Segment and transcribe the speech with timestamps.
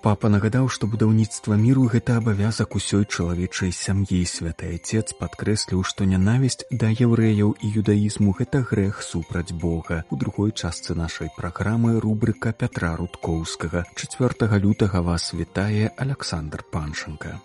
[0.00, 6.64] Папа нагадаў, што будаўніцтва міру гэта абавязак усёй чалавечай сям'і святы отец падкрэсліў, што нянавісць
[6.72, 10.00] да яўрэяў і юдаізму гэта грэх супраць Бога.
[10.08, 17.36] У другой частцы нашай праграмы рубрыка Пятра рудкоўскага 4 лютага вас вітае Александр Паншанка.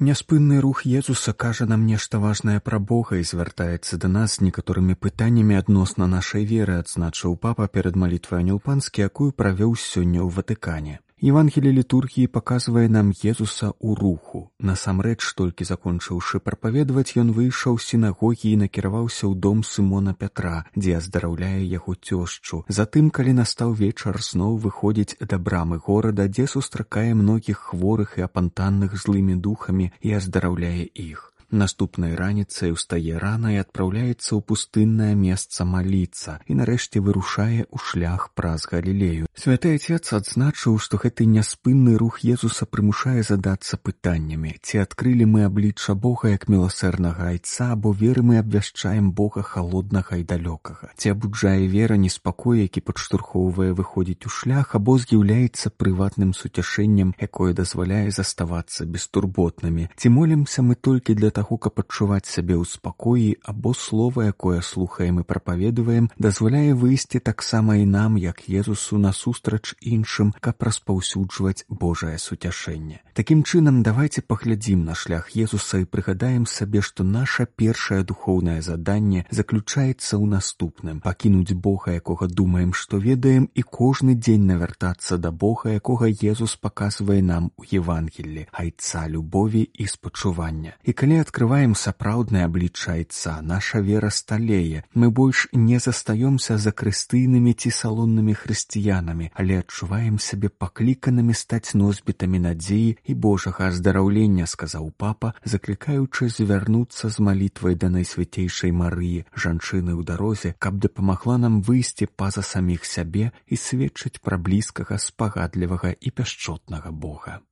[0.00, 5.54] Няспынны рух Езуса кажа нам нешта важнае пра Бога і звяртаецца да нас некаторымі пытаннямі
[5.54, 10.98] адносна нашай веры, адзначыў папа перад малітвай анёлпанскі, якую правёў сёння ў Ватыкане.
[11.22, 14.50] Евангелі літургіі паказвае нам Езуса ў руху.
[14.60, 21.00] Насамрэч, толькі закончыўшы прапаведваць, ён выйшаў з сінагогі і накіраваўся ў дом Сымона Пятра, дзе
[21.00, 22.64] аздараўляе яго цёшчу.
[22.68, 28.98] Затым, калі настаў вечар зноў выходзіць да брамы горада, дзе сустракае многіх хворых і апантанных
[29.00, 31.33] злымі духамі і аздараўляе іх.
[31.54, 38.24] Наступнай раніцай устае рана і адпраўляецца ў пустыннае месца маліцца і нарэшце вырушае ў шлях
[38.34, 39.30] праз галілею.
[39.38, 45.94] Святы отец адзначыў, што гэты няспынны рух Езуса прымушае задацца пытаннямі, ці адкрылі мы аблічча
[45.94, 50.90] Бога як міласэрнага айца, або веры мы абвяшчаем Бога халоднага і далёкага.
[50.98, 58.10] Ці абуджае вера неспакой, які падштурхоўвае выходзіць у шлях або з'яўляецца прыватным суцяшэннем, якое дазваляе
[58.10, 59.86] заставацца бестурботнымі.
[59.94, 65.20] Ці молімся мы толькі для таго, каб адчуваць сябе ў спакоі або слова, якое слухаем
[65.20, 73.04] і прапаведваем, дазваляе выйсці таксама і нам, як Езусу насустрач іншым, каб распаўсюджваць Божае суцяшэнне.
[73.12, 79.26] Такім чынам давайте паглядзім на шлях Езуса і прыгадаем сабе, што наша першае духоўнае заданне
[79.30, 85.76] заключаецца ў наступным пакінуць Бога, якога думаем, што ведаем і кожны дзень навяртацца да Бога,
[85.76, 90.74] якога Езус паказвае нам у Евангеллі, айца любові і спачування.
[90.84, 94.84] І калі открываем сапраўднае аблічча айца наша вера сталее.
[94.94, 102.38] Мы больш не застаёмся за крыстыйнымі ці салоннымі хрысціянамі але адчуваем сябе пакліканымі стаць носьбітамі
[102.44, 110.06] надзеі і божага аздараўлення сказаў папа заклікаючы звярнуцца з малітвай да найсвяцейшай марыі жанчыны ў
[110.06, 116.94] дарозе каб дапамагла нам выйсці па-за саміх сябе і сведчыць пра блізкага спагадлівага і пяшчотнага
[116.94, 117.42] бога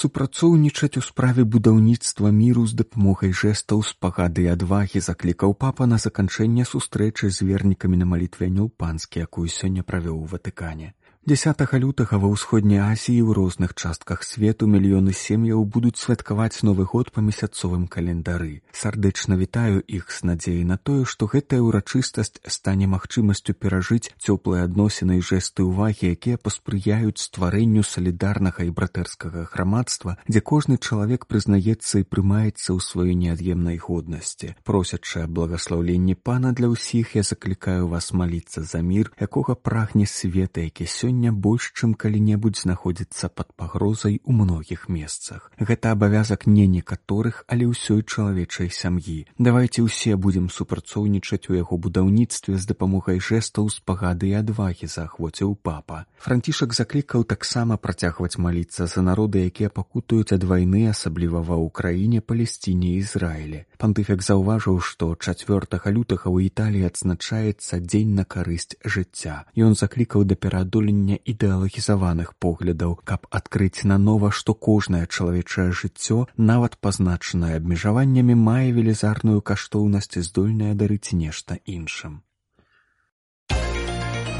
[0.00, 6.64] супрацоўнічаць у справе будаўніцтва міру з дапамогай жэстаў спагады і адвагі заклікаў папа на заканчэнне
[6.70, 10.94] сустрэчы з вернікамі на малітвеню панскі якую сёння правёў у ватыкане
[11.28, 17.12] 10 лютага ва ўсходняй азіі ў розных частках свету мільёны сем'яў будуць святкаваць новы год
[17.12, 18.64] па месяцовым календары.
[18.72, 25.20] Сардэчна вітаю іх з надзеяй на тое што гэтая ўрачыстасць стане магчымасцю перажыць цёплыя адносіны
[25.20, 32.08] і жэсты ўвагі якія паспрыяюць стварэнню салідарнага і братэрскага грамадства дзе кожны чалавек прызнаецца і
[32.08, 34.56] прымаецца ў сваёй неад'емнай годнасці.
[34.64, 40.88] Просячы благаслаўленні пана для ўсіх я заклікаю вас маліцца за мір якога прагне света які
[40.88, 45.50] сёння сёння больш чым калі-небудзь знаходзіцца пад пагрозай у многіх месцах.
[45.58, 49.26] Гэта абавязак не некаторых, але ўсёй чалавечай сям'і.
[49.34, 56.06] Давайте ўсе будзем супрацоўнічаць у яго будаўніцтве з дапамогай жэстаў спагады і адвагі заахвоціў папа.
[56.22, 62.94] Францішак заклікаў таксама працягваць маліцца за народы, якія пакутаюць ад вайны асабліва ва ўкраіне палесціне
[62.94, 63.66] і ізраіле.
[63.82, 69.48] Пантыфек заўважыў, што 4 лютага ў італіі адзначаецца дзень на карысць жыцця.
[69.58, 76.76] Ён заклікаў да пераадолення стварэння ідэалагізаваных поглядаў, каб адкрыць нанова, што кожнае чалавечае жыццё, нават
[76.78, 82.22] пазначанае абмежаваннямі мае велізарную каштоўнасць і здольная дарыць нешта іншым.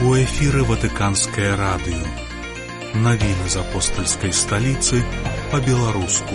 [0.00, 2.05] У эфіры ватыканскае радыё.
[2.94, 5.05] Навіны з апостальскай сталіцы
[5.52, 6.34] па-беларуску.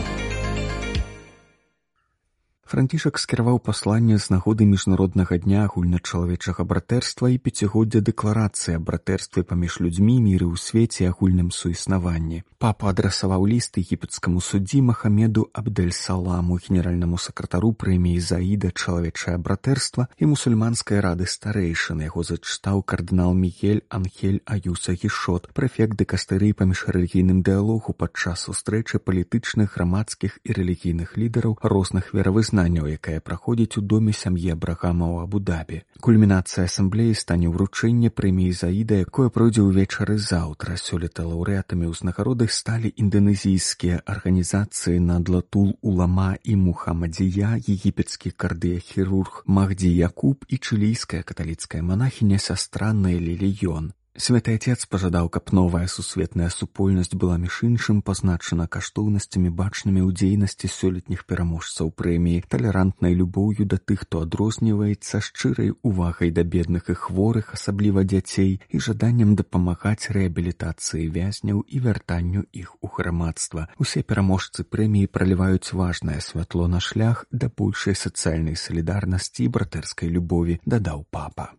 [2.66, 9.78] Францішак скіраваў пасланне з нагоды міжнароднага дня агульначалавечага братэрства і пяцігоддзя дэкларацыі аб братэрстве паміж
[9.86, 12.42] людзьмі міры ў свеце агульным суіснаванні.
[12.58, 21.06] Папа адрасаваў ліст егіпецкаму суддзі Махамеду Абдэль-саламу генеральнаму сакратару прэміі заіда чалавечае братэрства і мусульманскай
[21.06, 28.50] рады старэйшын яго зачытаў кардынал Мігель Анхель Аюса Гішот, прэфект дэкастыры па міжрэлігійным дыалогу падчас
[28.50, 35.08] сустрэчы палітычных грамадскіх і рэлігійных лідараў розных веравызнаных вызнанняў, якая праходзіць у доме сям'і абрагама
[35.12, 35.84] ў абудабе.
[36.00, 44.00] Кульмінацыя асамблеі стане ўручэнне прэміі заіда, якое пройдзе ўвечары заўтра сёлета лаўрэатамі ўзнагароды сталі інданезійскія
[44.08, 53.92] арганізацыі надлатул улама і мухамадзія егіпецкі кардыяхірург магдзі якуб і чылійская каталіцкая манахіня сястранная ліліён
[54.18, 60.72] Святы отец пажадаў, каб новая сусветная супольнасць была між іншым пазначана каштоўнасцямі бачнымі ў дзейнасці
[60.72, 67.52] сёлетніх пераможцаў прэміі, талерантнай любоўю да тых, хто адрозніваецца шчырай увагай да бедных і хворых,
[67.60, 73.68] асабліва дзяцей і жаданнем дапамагаць рэабілітацыі вязняў і вяртанню іх у грамадства.
[73.76, 80.62] Усе пераможцы прэміі праліваюць важнае святло на шлях да большай сацыяльнай салідарнасці і братэрскай любові,
[80.64, 81.52] дадаў папа.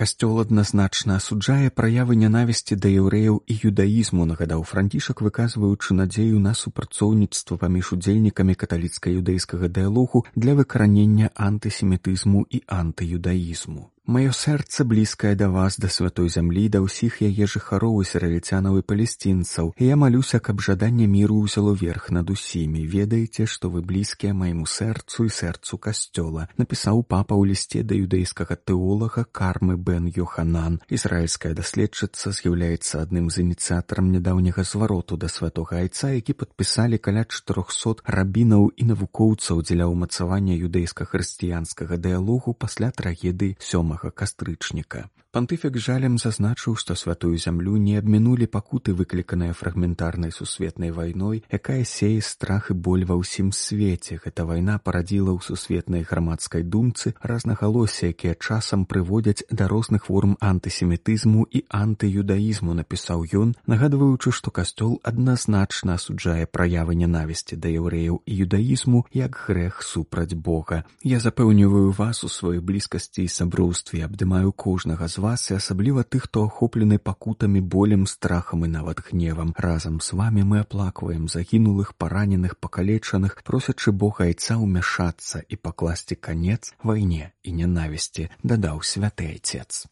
[0.00, 7.56] Касцёл адназначна асуджае праявы нянавісці да еўрэяў і юдаізму нагадаў францішак выказваючы надзею на супрацоўніцтва
[7.64, 15.88] паміж удзельнікамі каталіцка-юдэйскага дыялогу для выкаранення антысемітызму і антыюдаізму Маё сэрца блізкае да вас да
[15.90, 21.42] святой зямлі да ўсіх яе жыхароў ізраільцянаў і палесцінцаў і я малюся каб жаданне міру
[21.42, 22.86] ўзяло верх над усімі.
[22.86, 28.54] Ведаеце што вы блізкія майму сэрцу і сэрцу касцёла напісаў папа ў лісце да юдэйскага
[28.54, 30.78] тэолага кармы бен йоханан.
[30.86, 38.06] Ізраільская даследчыца з'яўляецца адным з ініцыятарам нядаўняга звароту да святога айца які падпісалі каля чатырохсот
[38.06, 45.08] рабінаў і навукоўцаў дзеля ўмацавання юдэйска-хрысціянскага дыялогу пасля трагедыі сёма самага кастрычніка.
[45.36, 52.22] Пантыфік жалем зазначыў, што святую зямлю не абмінулі пакуты выкліканыя фрагментарнай сусветнай вайной, якая сее
[52.24, 54.16] страх і боль ва ўсім свеце.
[54.16, 61.44] Гэта вайна парадзіла ў сусветнай грамадскай думцы разнагалосе, якія часам прыводзяць да розных форм антысемітызму
[61.52, 69.04] і антыюдаізму, напісаў ён, нагадваючы, што касцёл адназначна асуджае праявы нянавісці да яўрэяў і юдаізму
[69.12, 70.88] як грэх супраць Бога.
[71.04, 76.30] Я запэўніваю вас у сваёй блізкасці і саброўстве абдымаю кожнага з вас і асабліва тых,
[76.30, 79.54] хто ахоплены пакутамі болем страхам і нават гневам.
[79.58, 86.74] Разам з вами мы аплакваем загінулых параненых пакалечаных, просячы Бога айца ўмяшацца і пакласці канец
[86.82, 89.90] вайне і нянавісці, дадаў святы айцец.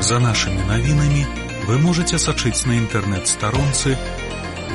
[0.00, 1.22] За нашымі навінамі
[1.68, 3.96] вы можете сачыць на інтэрнэт-старонцы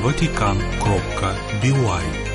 [0.00, 2.27] Ватикан кропка Бюай.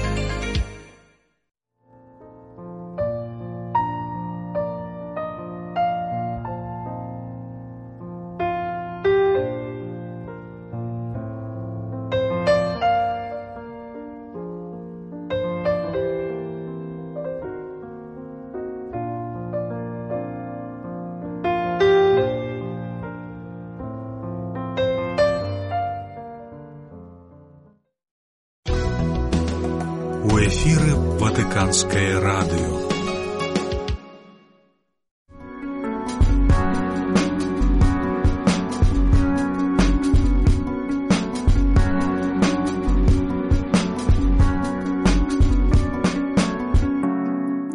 [31.73, 32.73] Ватыканскае радыё.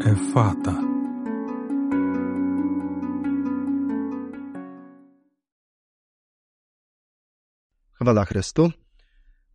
[0.05, 0.75] Эфата.
[7.95, 8.73] Хвала Христу.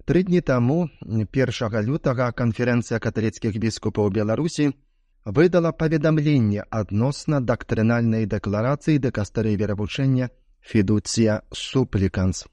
[0.05, 0.89] Тры дні таму
[1.31, 4.65] першага лютага канферэнцыя каталіцкіх біскупаў Беларусі
[5.23, 10.27] выдала паведамленне адносна дактрынальнай дэкларацыі дэкастары веравучэння
[10.59, 12.43] фідуцыя супліканс.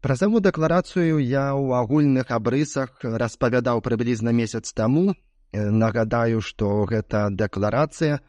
[0.00, 5.18] Пра саму дэкларацыю я ў агульных абрысах распавядаў прыблізна месяц таму.
[5.52, 8.22] Нагадаю, што гэта дэкларацыя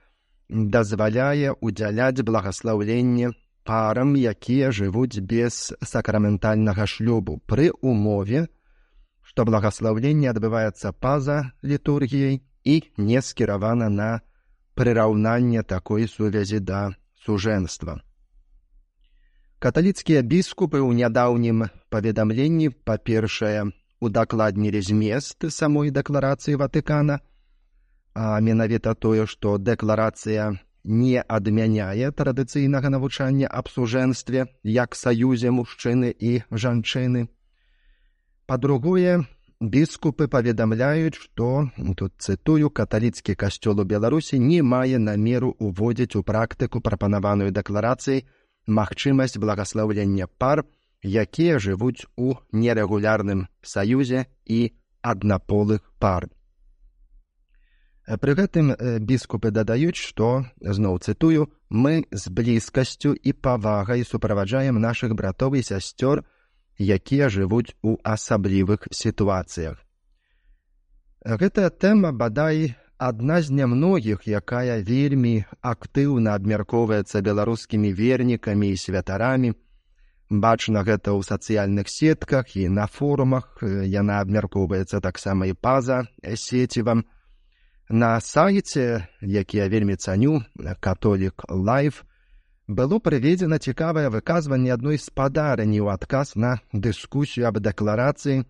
[0.49, 3.31] дазваляе ўдзяляць благаслаўленне
[3.63, 8.47] парам, якія жывуць без сакраментальнага шлюбу пры умове,
[9.21, 14.09] што благаслаўленне адбываецца па-за літургіяй і не скіравана на
[14.75, 16.81] прыраўнанне такой сувязі да
[17.25, 18.01] сужэнства.
[19.61, 23.69] Каталіцкія біскупы ў нядаўнім паведамленні па-першае
[24.01, 27.21] удакладнілі змест самой дэкларацыі Ватыкана,
[28.17, 36.41] а менавіта тое, што дэкларацыя не адмяняе традыцыйнага навучання аб сужэнстве як саюзе мужчыны і
[36.51, 37.27] жанчыны.
[38.47, 39.25] Па-другое,
[39.61, 46.81] біскупы паведамляюць, што тут цытую каталіцкі касцёл у Беларусі не мае намеру ўводзіць у практыку
[46.81, 48.25] прапанаваную дэкларацыі
[48.67, 50.65] магчымасць благаслаўлення пар,
[51.03, 56.29] якія жывуць у нерэгулярным саюзе і аднаполых пар.
[58.07, 58.73] Пры гэтым
[59.05, 66.25] біскупы дадаюць, што зноў цытую мы з блізкасцю і павагай суправаджаем нашых братоў і сясцёр,
[66.81, 69.77] якія жывуць у асаблівых сітуацыях.
[71.21, 79.53] Гэтая тэма бадай адна з нямногіх, якая вельмі актыўна абмяркоўваецца беларускімі вернікамі і святарамі.
[80.29, 87.05] Бачна гэта ў сацыяльных сетках і на форумах яна абмяркоўваецца таксама і паза сецівам.
[87.91, 90.43] На сайце, які я вельмі цаню
[90.79, 92.03] католік лайф,
[92.71, 98.47] было прыведзена цікавае выказванне адной спадарні ў адказ на дыскусію аб дэкларацыі,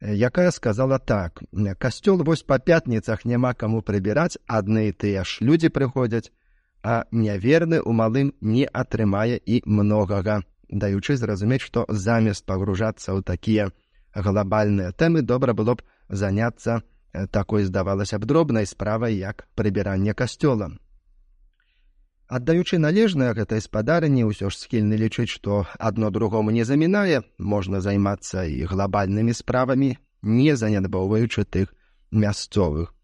[0.00, 1.44] якая сказала так:
[1.76, 6.32] касцёл вось па пятніцах няма каму прыбіраць, адны і тыя ж людзі прыходзяць,
[6.80, 13.68] а няверны ў малым не атрымае і многага, даючы зразумець, што замест пагружацца ў такія
[14.16, 16.80] глобальныя тэмы добра было б заняцца
[17.30, 20.72] такой здавалася б дробнай справай як прыбіранне касцёла
[22.32, 28.48] аддаючы належнае гэтай спадарні ўсё ж схільны лічыць што адно другому не замінае можна займацца
[28.48, 29.92] і глобальнымі справамі
[30.22, 31.74] не занядбоўваючы тых
[32.10, 32.94] мясцовых.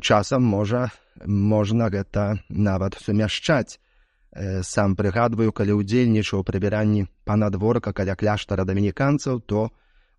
[0.00, 0.90] Часам можа
[1.26, 3.78] можна гэта нават сумяшчаць.
[4.64, 9.68] Сам прыгадваю калі ўдзельнічаў прыбіранні панадворка каля кляштара дамініканцаў то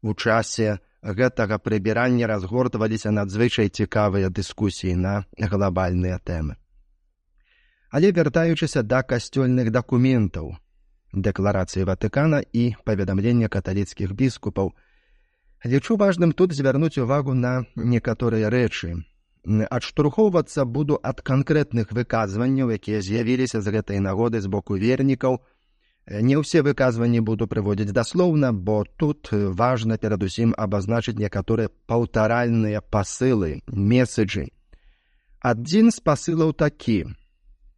[0.04, 6.55] у часе гэтага прыбірання разгортваліся надзвычай цікавыя дыскусіі на глобальныя тэмы.
[7.91, 10.55] Але вяртаючыся да касцёльных дакументаў,
[11.13, 14.74] дэкларацыі Ватыкана і паведамлення каталіцкіх біскупаў,
[15.65, 19.03] лічу важным тут звярнуць увагу на некаторыя рэчы.
[19.45, 25.43] Адштурхоўвацца буду ад канкрэтных выказванняў, якія з'явіліся з гэтай нагоды з боку вернікаў,
[26.07, 34.51] Не ўсе выказванні буду прыводзіць даслоўна, бо тут важна перадусім абазначыць некаторыя паўтаральныя пасылы, месаджы.
[35.39, 37.15] Адзін з пасылаў такі.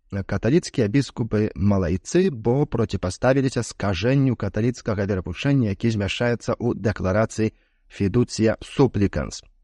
[0.10, 7.54] Каталіцкія біскупы малайцы, бо проціпаставіліся скажэнню каталіцкага верапушэння, які змяшаецца ў дэкларацыі
[7.90, 9.55] фідуцыя супліканс э,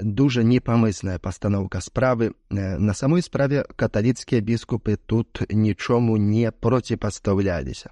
[0.00, 2.32] дужа непамысная пастаноўка справы.
[2.50, 7.90] Э, на самой справе каталіцкія біскупы тут нічому не проціпастаўляліся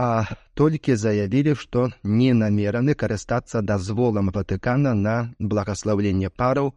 [0.00, 6.72] а толькі заявілі што не намераны карыстацца дазволам ватыкана на благаслаўленне параў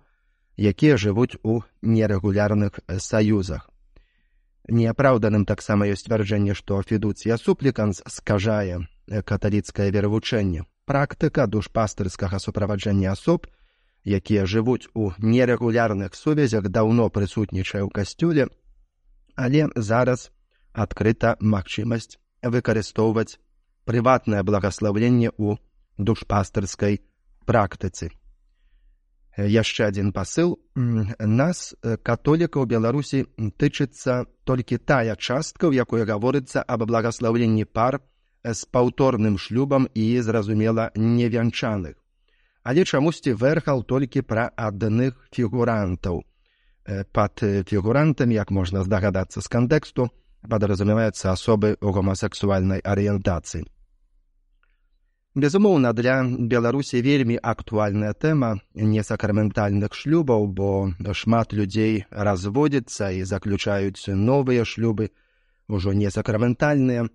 [0.57, 3.69] якія жывуць у нерэгулярных саюзах
[4.79, 8.83] неапраўданым таксама ёсць сцвярджэнне што фідуцыя супліканс скажае
[9.31, 13.47] каталіцкае веравучэнне практыка душпастырскага суправаджэння асоб
[14.05, 18.47] якія жывуць у нерэгулярных сувязях даўно прысутнічае ў касцюле,
[19.35, 20.31] але зараз
[20.73, 23.39] адкрыта магчымасць выкарыстоўваць
[23.85, 25.57] прыватнае благаслаўленне ў
[25.97, 26.99] душпастырскай
[27.45, 28.11] практыцы.
[29.37, 33.25] Яшчэ адзін пасыл нас католікаў беларусі
[33.57, 38.03] тычыцца толькі тая частка, у якой гаворыцца аб благаслаўленні пар
[38.43, 42.02] з паўторным шлюбам і зразумела невянчаных
[42.63, 46.23] але чамусьці вэрхал толькі пра адных фігурантаў.
[47.11, 50.09] Пад фігурантамі, як можна здагадацца з кантэксту,
[50.49, 53.63] падразумяваюцца асобы ў гомасексуальнай арыентацыі.
[55.35, 64.61] Безумоўна, для Беларусі вельмі актуальная тэма несакраментальных шлюбаў, бо шмат людзей разводзіцца і заключаюць новыя
[64.61, 65.09] шлюбы,
[65.67, 67.09] ужо несакраментальныя.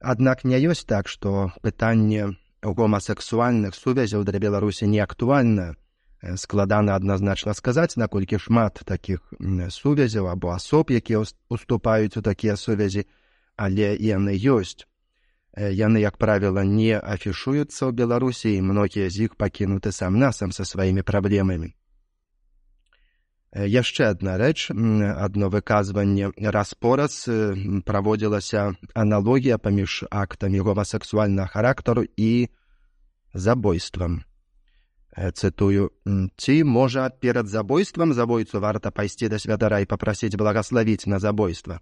[0.00, 2.34] Аднак не ёсць так, што пытанне
[2.74, 5.74] гомасексуальных сувязяў для беларусі не актуальна
[6.36, 9.22] складана адназначна сказаць наколькі шмат такіх
[9.70, 13.06] сувязяў або асоб якія уступаюць у такія сувязі
[13.56, 14.84] але яны ёсць.
[15.56, 20.68] Яны як правіла не афішуюцца ў беларусі і многія з іх пакінуты сам насам са
[20.68, 21.72] сваімі праблемамі
[23.56, 27.24] яшчэ адна рэч адно выказванне распораз
[27.88, 32.48] праводзілася аналогія паміж актамі гомасексуальнага характару і
[33.32, 34.24] забойствам
[35.16, 35.88] цытую
[36.36, 41.80] ці можа перад забойствам забойцу варта пайсці да святара і папрасіць благаславіць на забойства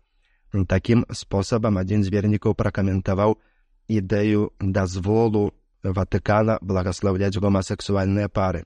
[0.70, 3.34] такім спосабам адзін з вернікаў пракаментаваў
[3.90, 5.50] ідэю дазволу
[5.82, 8.62] ватыкана благаслаўляць гомасексуальныя пары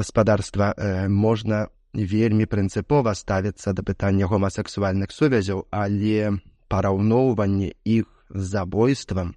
[0.00, 0.72] спадарства
[1.08, 9.34] можна вельмі прынцыпова ставіцца да пытання гомасексуальных сувязяў, але параўноўванне іх з забойствам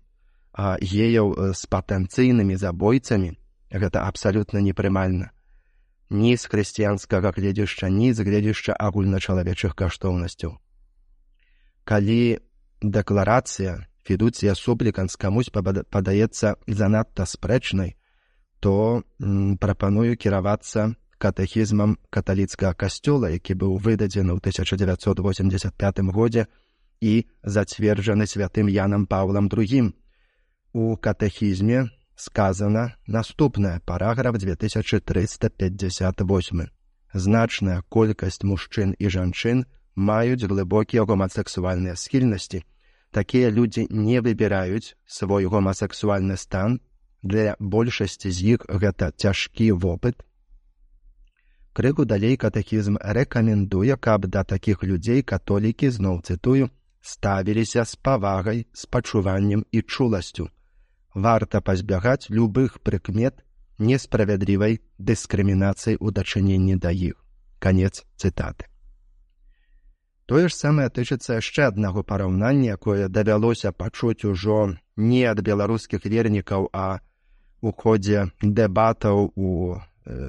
[0.58, 3.34] геяў з патэнцыйнымі забойцамі
[3.74, 5.34] гэта абсалютна непрымальна.
[6.14, 10.62] Ні з хрысціянскага гледзяшча, ні з гледзяшча агульначалавечых каштоўнасцяў.
[11.84, 12.38] Калі
[12.86, 17.98] дэкларацыя фідуцыя супліканс камусь падаецца занадта спрэчнай,
[18.60, 19.02] то
[19.58, 26.48] прапаную кіравацца катэхізмам каталіцкага касцёла, які быў выдадзены ў 1985 годзе
[27.02, 29.94] і зацверджаны святым янам паўлам другім,
[30.74, 36.68] у катэхізме сказана наступная параграф 2358
[37.14, 39.66] значная колькасць мужчын і жанчын
[39.96, 42.64] маюць глыбокія гомасексуальныя схільнасці
[43.14, 46.82] такія людзі не выбіраюць свой гомасексуальны стан.
[47.22, 50.26] Для большасці з іх гэта цяжкі вопыт
[51.74, 56.70] крыгу далей катэхізм рэкамендуе каб да такіх людзей католікі зноў цытую
[57.02, 60.50] ставіліся з павагай з пачуваннем і чуласцю
[61.14, 63.44] варта пазбягаць любых прыкмет
[63.78, 67.18] несправядлівай дыскрымінацыі ў дачыненні да іх.
[67.60, 68.70] Канец цытаты.
[70.26, 76.70] Тое ж самае тычыцца яшчэ аднаго параўнання якое давялося пачуць ужо не ад беларускіх вернікаў
[76.72, 77.00] а
[77.62, 79.80] у ходзе дэбатаў у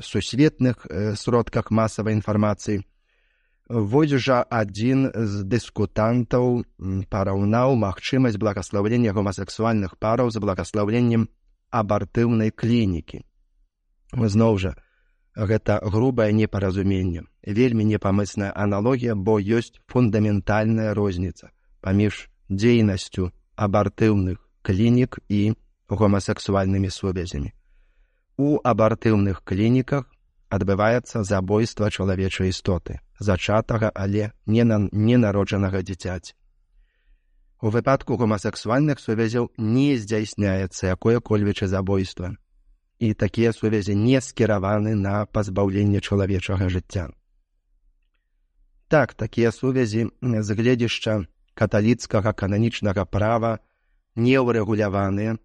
[0.03, 2.83] сусветных э, сродках масавай інфармацыі
[3.69, 6.65] Вось жа адзін з дыскутантаў
[7.09, 11.29] параўнаў магчымасць благаслаўлення гомасексуальных параў з благаслаўленнем
[11.73, 13.25] абартыўнай клінікі.
[14.13, 14.77] Зноў жа,
[15.33, 21.49] гэта грубае непаразуменне, вельмі непамысная аналогія, бо ёсць фундаментальная розніца
[21.81, 25.57] паміж дзейнасцю абартыўных клінік і
[25.89, 27.57] гомасексуальнымі сувязямі.
[28.37, 30.11] У абартыўных клініках
[30.51, 36.35] адбываецца забойства чалавечай істоты зачатага, але не на ненароджанага дзіцяці.
[37.63, 42.35] У выпадку гомасексуальных сувязяў не здзяйсняецца якое-кольвіча забойства,
[42.99, 47.09] і такія сувязі не скіраваны на пазбаўленне чалавечага жыцця.
[48.89, 51.25] Так, такія сувязі з гледзішча
[51.55, 53.59] каталіцкага кананічнага права
[54.17, 55.39] не ўрэгуляваныя,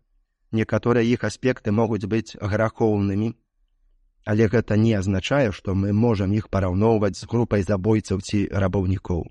[0.51, 3.34] некаторыя іх аспекты могуць быць грахоўнымі,
[4.25, 9.27] але гэта не азначае, што мы можам іх параўноўваць з групай забойцаў ці рабаўнікоў.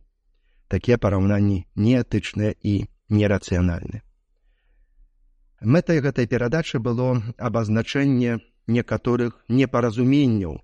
[0.69, 2.75] Такія параўнанні неэтычныя і
[3.09, 4.03] нерацыянальны.
[5.61, 10.61] Мэтай гэтай перадачы было абазначэнне некаторых непаразуменняў,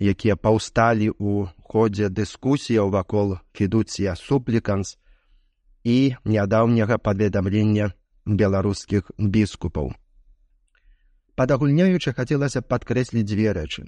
[0.00, 4.96] якія паўсталі ў ходзе дыскусіяў вакол фідуцыя супліканс
[5.84, 7.92] і нядаўняга паведамлення
[8.26, 9.94] беларускіх біскупаў
[11.34, 13.84] падагульняючы хацелася падкрэсліць дзве рэчы.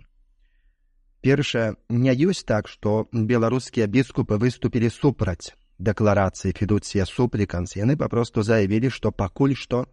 [1.22, 7.76] Першае, не ёсць так, што беларускія біскупы выступілі супраць дэкларацыі фідуцыя супліканс.
[7.76, 9.86] Яны папросту заявілі, што пакуль што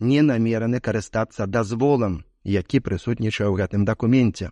[0.00, 4.50] не намераны карыстацца дазволам, які прысутнічае ў гэтым дакуменце,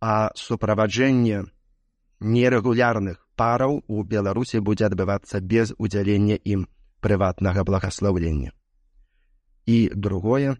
[0.00, 1.44] а суправаджэнне
[2.20, 6.66] нерэгулярных параў у Беларусі будзе адбывацца без удзялення ім
[7.00, 8.52] прыватнага благаслаўлення.
[9.66, 10.56] І другое,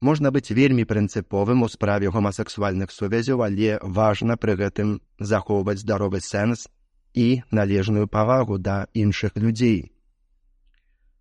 [0.00, 6.68] можна быць вельмі прынцыповым у справе гомасексуальных сувязяў, але важна пры гэтым захоўваць здаровы сэнс
[7.14, 9.92] і належную павагу да іншых людзей.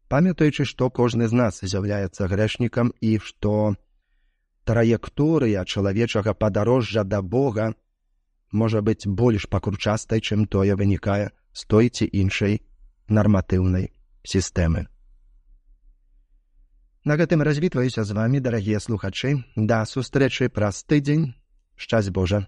[0.09, 3.75] Памятаючы, што кожны з нас з'яўляецца грэшнікам і што
[4.65, 7.73] траекторыя чалавечага падарожжа да Бога
[8.51, 12.61] можа быць больш пакручастай, чым тое вынікае з той ці іншай
[13.09, 13.91] нарматыўнай
[14.23, 14.87] сістэмы.
[17.05, 21.31] На гэтым развітваюся з вами дарагія слухачы да сустрэчы праз тыдзень
[21.79, 22.47] шчасць Божа.